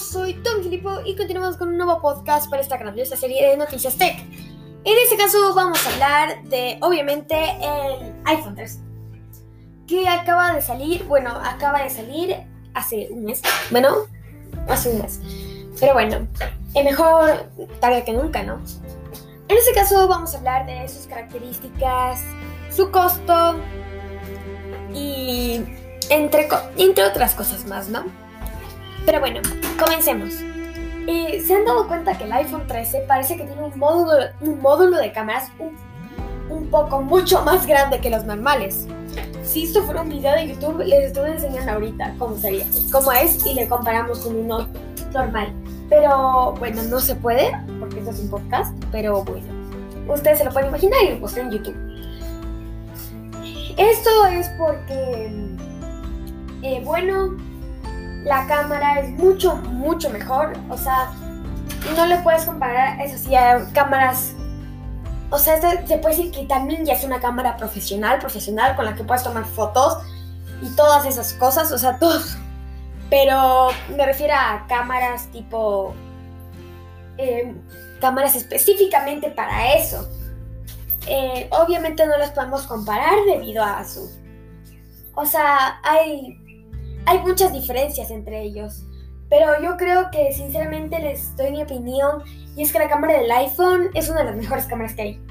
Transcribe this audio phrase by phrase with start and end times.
[0.00, 3.96] soy Tom Filipo y continuamos con un nuevo podcast para esta grandiosa serie de Noticias
[3.96, 4.18] Tech.
[4.84, 8.80] En este caso vamos a hablar de, obviamente, el iPhone 3,
[9.86, 12.36] que acaba de salir, bueno, acaba de salir
[12.74, 13.98] hace un mes, bueno,
[14.68, 15.20] hace un mes,
[15.78, 16.26] pero bueno,
[16.74, 17.48] es mejor
[17.80, 18.60] tarde que nunca, ¿no?
[19.46, 22.20] En este caso vamos a hablar de sus características,
[22.68, 23.56] su costo
[24.92, 25.62] y
[26.10, 26.48] entre,
[26.78, 28.23] entre otras cosas más, ¿no?
[29.06, 29.40] Pero bueno,
[29.78, 30.34] comencemos.
[31.06, 34.60] Eh, ¿Se han dado cuenta que el iPhone 13 parece que tiene un módulo, un
[34.60, 38.86] módulo de cámaras un, poco mucho más grande que los normales?
[39.42, 43.44] Si esto fuera un video de YouTube, les estoy enseñando ahorita cómo sería, cómo es
[43.46, 44.66] y le comparamos con uno
[45.12, 45.52] normal.
[45.90, 49.46] Pero bueno, no se puede porque esto es un podcast, pero bueno,
[50.08, 51.76] ustedes se lo pueden imaginar y lo posté en YouTube.
[53.76, 55.56] Esto es porque,
[56.62, 57.36] eh, bueno,
[58.24, 60.54] la cámara es mucho, mucho mejor.
[60.70, 61.12] O sea,
[61.96, 64.32] no le puedes comparar, eso sí, a cámaras.
[65.30, 68.84] O sea, este, se puede decir que también ya es una cámara profesional, profesional, con
[68.84, 69.98] la que puedes tomar fotos
[70.62, 72.20] y todas esas cosas, o sea, todo.
[73.10, 75.94] Pero me refiero a cámaras tipo.
[77.16, 77.60] Em,
[78.00, 80.08] cámaras específicamente para eso.
[81.06, 84.10] Eh, obviamente no las podemos comparar debido a su.
[85.14, 86.43] O sea, hay
[87.06, 88.84] hay muchas diferencias entre ellos.
[89.30, 92.22] Pero yo creo que sinceramente les doy mi opinión
[92.56, 95.26] y es que la cámara del iPhone es una de las mejores cámaras que hay.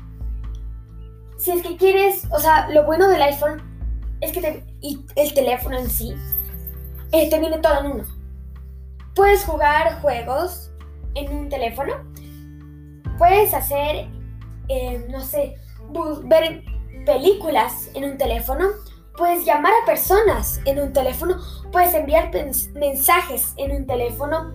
[1.37, 3.61] Si es que quieres, o sea, lo bueno del iPhone
[4.21, 6.15] es que te, y el teléfono en sí
[7.11, 8.03] eh, te viene todo en uno.
[9.15, 10.71] Puedes jugar juegos
[11.15, 11.93] en un teléfono.
[13.17, 14.07] Puedes hacer,
[14.69, 15.55] eh, no sé,
[16.23, 16.63] ver
[17.05, 18.65] películas en un teléfono
[19.17, 21.37] Puedes llamar a personas en un teléfono,
[21.71, 22.31] puedes enviar
[22.73, 24.53] mensajes en un teléfono,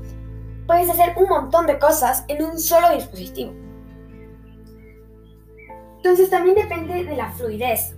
[0.66, 3.52] puedes hacer un montón de cosas en un solo dispositivo.
[5.98, 7.94] Entonces también depende de la fluidez.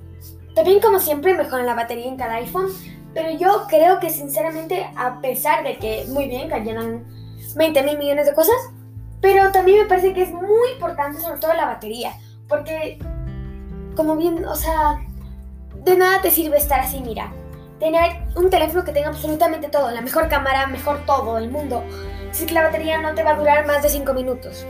[0.55, 2.69] También como siempre mejoran la batería en cada iPhone,
[3.15, 7.07] pero yo creo que sinceramente a pesar de que muy bien llenan
[7.57, 8.57] 20 mil millones de cosas,
[9.21, 12.13] pero también me parece que es muy importante sobre todo la batería,
[12.49, 12.99] porque
[13.97, 15.01] como bien, o sea,
[15.85, 17.33] de nada te sirve estar así, mira.
[17.79, 21.83] Tener un teléfono que tenga absolutamente todo, la mejor cámara, mejor todo del mundo.
[22.33, 24.67] Si que la batería no te va a durar más de 5 minutos.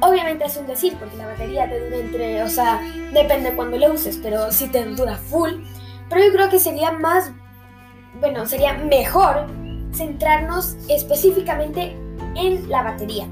[0.00, 2.80] Obviamente es un decir, porque la batería te dura entre, o sea,
[3.12, 5.52] depende cuando le uses, pero si te dura full.
[6.10, 7.30] Pero yo creo que sería más,
[8.20, 9.46] bueno, sería mejor
[9.94, 11.96] centrarnos específicamente
[12.34, 13.26] en la batería.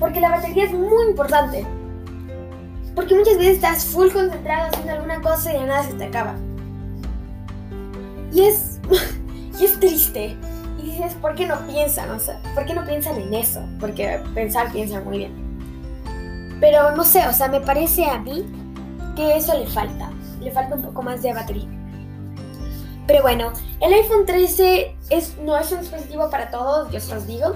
[0.00, 1.64] Porque la batería es muy importante.
[2.94, 6.34] Porque muchas veces estás full concentrado haciendo alguna cosa y de nada se te acaba.
[8.32, 8.80] Y es,
[9.60, 10.36] y es triste.
[10.78, 12.10] Y dices, ¿por qué no piensan?
[12.10, 13.60] O sea, ¿por qué no piensan en eso?
[13.80, 15.32] Porque pensar piensan muy bien.
[16.60, 18.44] Pero no sé, o sea, me parece a mí
[19.16, 20.10] que eso le falta.
[20.40, 21.68] Le falta un poco más de batería.
[23.06, 27.54] Pero bueno, el iPhone 13 es, no es un dispositivo para todos, yo os digo.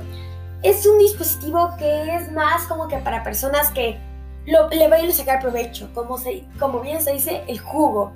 [0.62, 3.98] Es un dispositivo que es más como que para personas que
[4.48, 8.12] le va a ir a sacar provecho, como, se, como bien se dice, el jugo.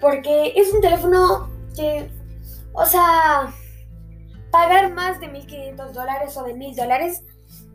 [0.00, 2.10] Porque es un teléfono que,
[2.72, 3.52] o sea,
[4.50, 7.22] pagar más de 1.500 dólares o de 1.000 dólares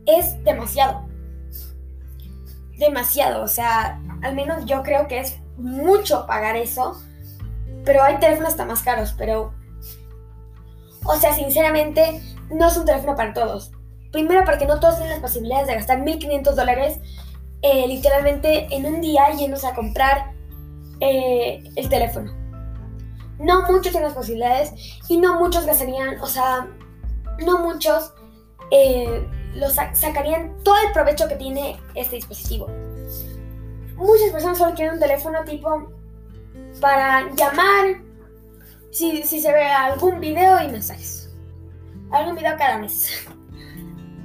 [0.06, 1.06] es demasiado.
[2.78, 7.00] Demasiado, o sea, al menos yo creo que es mucho pagar eso.
[7.84, 9.54] Pero hay teléfonos hasta más caros, pero...
[11.04, 12.20] O sea, sinceramente,
[12.50, 13.72] no es un teléfono para todos.
[14.10, 16.98] Primero porque no todos tienen las posibilidades de gastar 1.500 dólares
[17.62, 20.32] eh, literalmente en un día yéndose a comprar
[21.00, 22.32] eh, el teléfono.
[23.38, 24.72] No muchos tienen las posibilidades
[25.08, 26.68] y no muchos gastarían, o sea,
[27.44, 28.12] no muchos
[28.70, 29.26] eh,
[29.92, 32.68] sacarían todo el provecho que tiene este dispositivo.
[33.96, 35.90] Muchas personas solo quieren un teléfono tipo
[36.80, 38.02] para llamar,
[38.90, 41.30] si, si se ve algún video y mensajes.
[42.10, 43.28] Algún video cada mes.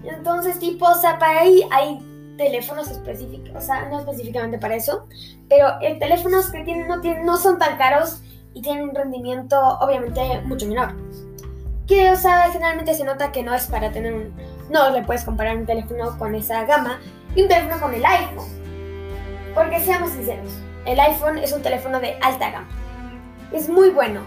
[0.07, 1.99] Entonces, tipo, o sea, para ahí hay
[2.37, 5.07] teléfonos específicos, o sea, no específicamente para eso,
[5.49, 8.21] pero el teléfonos que tienen no, tienen no son tan caros
[8.53, 10.93] y tienen un rendimiento obviamente mucho menor.
[11.87, 14.33] Que, o sea, generalmente se nota que no es para tener un...
[14.69, 16.99] No le puedes comparar un teléfono con esa gama
[17.35, 18.47] y un teléfono con el iPhone.
[19.53, 20.51] Porque seamos sinceros,
[20.85, 22.67] el iPhone es un teléfono de alta gama.
[23.51, 24.21] Es muy bueno.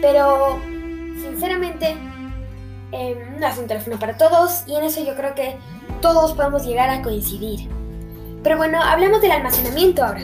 [0.00, 0.58] Pero,
[1.20, 1.96] sinceramente,
[3.02, 5.56] Em, no un teléfono para todos y en eso yo creo que
[6.00, 7.68] todos podemos llegar a coincidir.
[8.44, 10.22] Pero bueno, hablemos del almacenamiento ahora.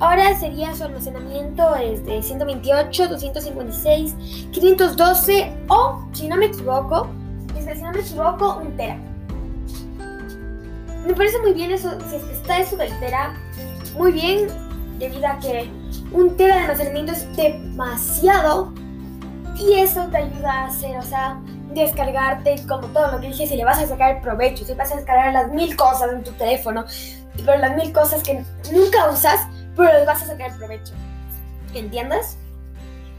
[0.00, 4.14] Ahora sería su almacenamiento es de 128, 256,
[4.52, 7.08] 512 o, si no me equivoco,
[7.56, 8.96] si no me equivoco, un tera.
[11.04, 13.34] Me parece muy bien eso, si está eso del tera,
[13.96, 14.46] muy bien,
[15.00, 15.68] debido a que
[16.12, 18.72] un tera de almacenamiento es demasiado
[19.56, 21.40] y eso te ayuda a hacer, o sea,
[21.74, 24.96] descargarte como todo lo que dije, si le vas a sacar provecho, si vas a
[24.96, 26.84] descargar las mil cosas en tu teléfono,
[27.44, 28.42] pero las mil cosas que
[28.72, 30.92] nunca usas, pero les vas a sacar provecho.
[31.74, 32.36] ¿Entiendes?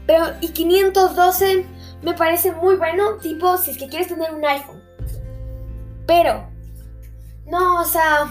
[0.06, 1.64] Pero, y 512
[2.02, 4.82] me parece muy bueno, tipo, si es que quieres tener un iPhone.
[6.06, 6.48] Pero,
[7.46, 8.28] no, o sea,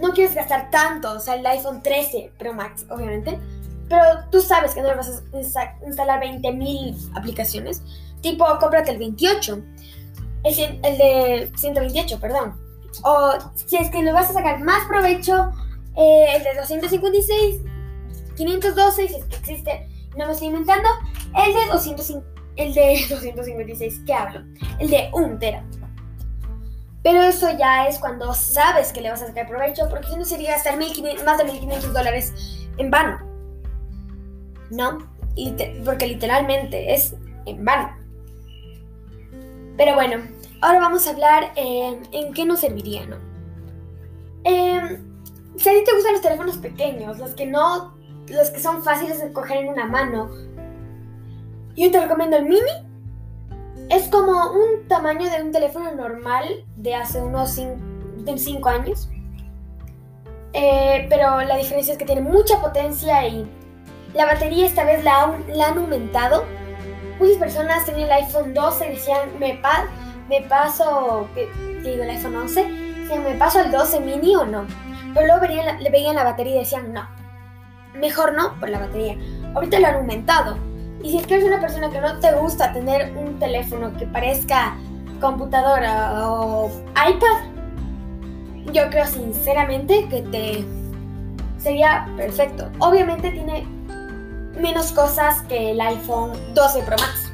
[0.00, 3.38] no quieres gastar tanto, o sea, el iPhone 13 Pro Max, obviamente.
[3.88, 7.82] Pero tú sabes que no le vas a instalar 20.000 aplicaciones.
[8.20, 9.62] Tipo, cómprate el 28.
[10.44, 12.54] El, el de 128, perdón.
[13.02, 15.50] O si es que le vas a sacar más provecho,
[15.96, 17.62] eh, el de 256,
[18.36, 20.88] 512, si es que existe, no me estoy inventando,
[21.34, 24.44] el de 250, el de 256, ¿qué hablo?
[24.78, 25.64] El de 1 tera.
[27.02, 30.24] Pero eso ya es cuando sabes que le vas a sacar provecho, porque si no
[30.24, 32.32] sería gastar más de 1500 dólares
[32.78, 33.18] en vano.
[34.70, 34.98] ¿No?
[35.84, 37.14] porque literalmente es
[37.44, 37.94] en vano.
[39.76, 40.24] Pero bueno,
[40.60, 43.16] ahora vamos a hablar eh, en qué nos serviría, ¿no?
[44.44, 45.00] Eh,
[45.56, 47.94] si a ti te gustan los teléfonos pequeños, los que no,
[48.28, 50.30] los que son fáciles de coger en una mano,
[51.76, 52.70] yo te recomiendo el mini.
[53.90, 59.08] Es como un tamaño de un teléfono normal de hace unos 5 años.
[60.52, 63.46] Eh, pero la diferencia es que tiene mucha potencia y
[64.14, 66.44] la batería esta vez la, la han aumentado.
[67.18, 69.60] Muchas personas tenían el iPhone 12 y decían, me,
[70.28, 74.66] me paso, el iPhone 11, decían, me paso al 12 mini o no.
[75.14, 77.08] Pero luego le veían la batería y decían, no,
[77.94, 79.16] mejor no por la batería.
[79.54, 80.58] Ahorita lo han aumentado.
[81.02, 84.06] Y si es que eres una persona que no te gusta tener un teléfono que
[84.06, 84.76] parezca
[85.20, 90.64] computadora o iPad, yo creo sinceramente que te
[91.58, 92.70] sería perfecto.
[92.78, 93.66] Obviamente tiene
[94.56, 97.32] menos cosas que el iPhone 12 Pro Max.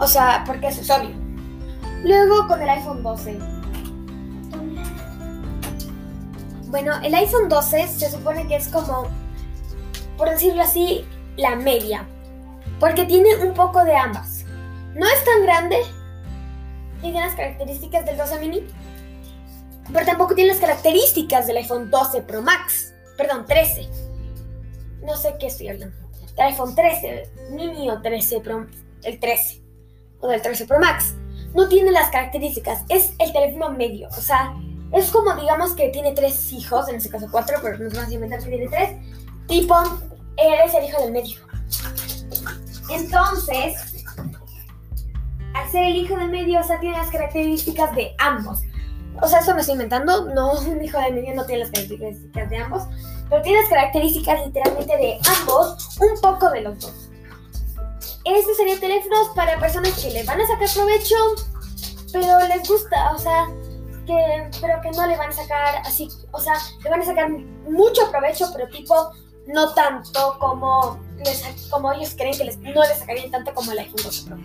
[0.00, 1.14] O sea, porque eso es obvio.
[2.04, 3.38] Luego con el iPhone 12
[6.68, 9.06] Bueno, el iPhone 12 se supone que es como,
[10.18, 11.06] por decirlo así,
[11.36, 12.06] la media.
[12.78, 14.44] Porque tiene un poco de ambas.
[14.94, 15.78] No es tan grande,
[17.00, 18.66] tiene las características del 12 mini,
[19.92, 22.92] pero tampoco tiene las características del iPhone 12 Pro Max.
[23.16, 23.88] Perdón, 13.
[25.02, 25.96] No sé qué estoy hablando.
[26.36, 28.66] Del iPhone 13 mini o 13 Pro,
[29.02, 29.62] el 13
[30.20, 31.14] o del 13 Pro Max.
[31.54, 34.54] No tiene las características, es el teléfono medio, o sea,
[34.92, 38.14] es como, digamos, que tiene tres hijos, en este caso cuatro, pero nos vamos a
[38.14, 38.96] inventar que tiene tres.
[39.46, 39.74] Tipo,
[40.36, 41.38] eres el hijo del medio.
[42.90, 44.04] Entonces,
[45.54, 48.62] al ser el hijo del medio, o sea, tiene las características de ambos.
[49.20, 52.48] O sea, eso me estoy inventando, no, un hijo del medio no tiene las características
[52.48, 52.84] de ambos,
[53.28, 57.08] pero tiene las características literalmente de ambos, un poco de los dos.
[58.24, 61.16] Estos serían teléfonos para personas que les van a sacar provecho,
[62.12, 63.46] pero les gusta, o sea,
[64.60, 68.10] pero que no le van a sacar así, o sea, le van a sacar mucho
[68.10, 69.12] provecho, pero tipo
[69.46, 70.98] no tanto como,
[71.70, 74.36] como ellos creen que les, no les sacarían tanto como el iPhone 12 Pro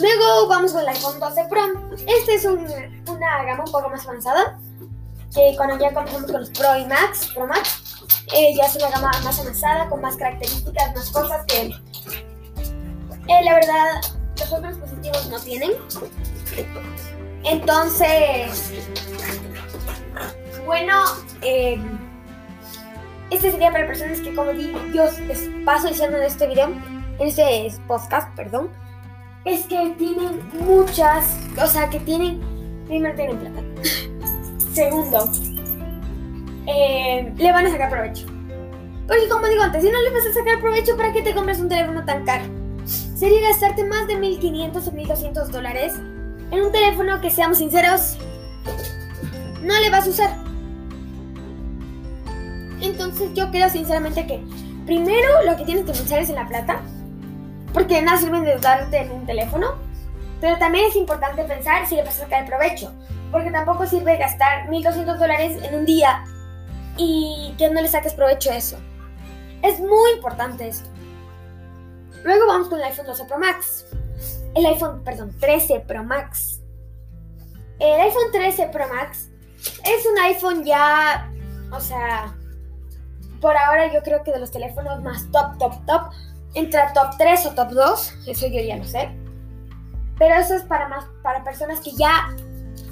[0.00, 1.62] Luego vamos con el iPhone 12 Pro.
[2.06, 4.58] Este es una gama un poco más avanzada,
[5.34, 7.82] que cuando ya comenzamos con los Pro y Max, Pro Max,
[8.34, 11.74] eh, ya es una gama más avanzada, con más características, más cosas que
[13.28, 14.00] eh, la verdad
[14.38, 15.72] los otros dispositivos no tienen.
[17.44, 18.72] Entonces,
[20.66, 21.04] bueno,
[21.42, 21.80] eh,
[23.30, 26.68] este sería para personas que, como digo, yo les paso diciendo en este video,
[27.18, 28.70] en este podcast, perdón,
[29.44, 32.40] es que tienen muchas, o sea, que tienen,
[32.86, 33.62] primero tienen plata,
[34.72, 35.30] segundo,
[36.66, 38.26] eh, le van a sacar provecho.
[39.06, 41.58] Porque como digo antes, si no le vas a sacar provecho, ¿para qué te compras
[41.58, 42.44] un teléfono tan caro?
[42.86, 45.94] Sería gastarte más de 1.500 o 1.200 dólares
[46.50, 48.16] en un teléfono que, seamos sinceros,
[49.62, 50.36] no le vas a usar.
[52.80, 54.42] Entonces yo creo sinceramente que
[54.86, 56.80] primero lo que tienes que pensar es en la plata,
[57.72, 59.74] porque nada sirve de darte en un teléfono,
[60.40, 62.92] pero también es importante pensar si le vas a sacar el provecho,
[63.30, 66.24] porque tampoco sirve gastar 1.200 dólares en un día
[66.96, 68.78] y que no le saques provecho a eso.
[69.62, 70.88] Es muy importante esto.
[72.24, 73.86] Luego vamos con el iPhone 12 Pro Max
[74.54, 76.60] el iPhone, perdón, 13 Pro Max.
[77.78, 79.28] El iPhone 13 Pro Max
[79.84, 81.30] es un iPhone ya,
[81.72, 82.34] o sea,
[83.40, 86.12] por ahora yo creo que de los teléfonos más top, top, top,
[86.54, 89.10] entra top 3 o top 2, eso yo ya lo sé.
[90.18, 92.34] Pero eso es para más para personas que ya,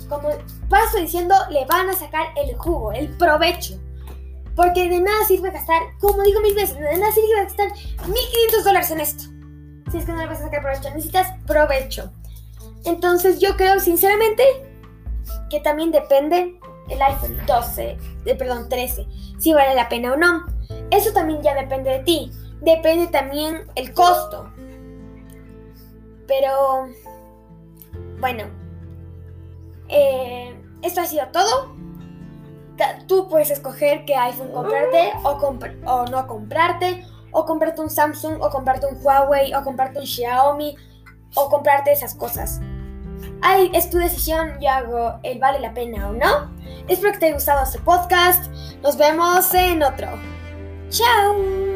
[0.08, 0.28] como
[0.68, 3.78] paso diciendo, le van a sacar el jugo, el provecho.
[4.56, 8.90] Porque de nada sirve gastar, como digo mil veces, de nada sirve gastar 1500 dólares
[8.90, 9.24] en esto.
[9.90, 12.10] Si es que no le vas a sacar provecho, necesitas provecho.
[12.84, 14.44] Entonces yo creo sinceramente
[15.50, 19.06] que también depende el iPhone 12, de, perdón, 13,
[19.38, 20.46] si vale la pena o no.
[20.90, 22.32] Eso también ya depende de ti.
[22.60, 24.50] Depende también el costo.
[26.26, 26.88] Pero,
[28.20, 28.44] bueno,
[29.88, 31.76] eh, esto ha sido todo.
[33.08, 35.30] Tú puedes escoger qué iPhone comprarte o,
[35.86, 40.76] o no comprarte, o comprarte un Samsung, o comprarte un Huawei, o comprarte un Xiaomi,
[41.34, 42.60] o comprarte esas cosas.
[43.42, 46.56] Ay, es tu decisión, yo hago el vale la pena o no.
[46.86, 48.50] Espero que te haya gustado este podcast.
[48.82, 50.08] Nos vemos en otro.
[50.90, 51.67] Chao.